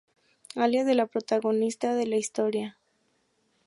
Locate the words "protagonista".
1.09-1.93